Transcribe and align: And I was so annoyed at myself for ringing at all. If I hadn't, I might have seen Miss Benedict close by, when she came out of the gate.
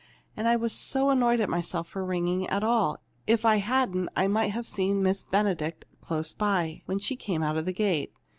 And 0.35 0.47
I 0.47 0.55
was 0.55 0.73
so 0.73 1.11
annoyed 1.11 1.39
at 1.41 1.47
myself 1.47 1.87
for 1.87 2.03
ringing 2.03 2.47
at 2.47 2.63
all. 2.63 2.97
If 3.27 3.45
I 3.45 3.57
hadn't, 3.57 4.09
I 4.15 4.27
might 4.27 4.49
have 4.49 4.65
seen 4.67 5.03
Miss 5.03 5.21
Benedict 5.21 5.85
close 6.01 6.33
by, 6.33 6.81
when 6.87 6.97
she 6.97 7.15
came 7.15 7.43
out 7.43 7.55
of 7.55 7.65
the 7.65 7.71
gate. 7.73 8.11